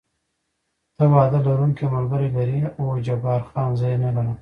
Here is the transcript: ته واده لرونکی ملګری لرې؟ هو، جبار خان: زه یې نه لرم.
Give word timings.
ته 0.95 1.03
واده 1.13 1.39
لرونکی 1.47 1.85
ملګری 1.93 2.29
لرې؟ 2.35 2.59
هو، 2.79 2.87
جبار 3.07 3.41
خان: 3.49 3.69
زه 3.79 3.85
یې 3.91 3.97
نه 4.03 4.09
لرم. 4.15 4.37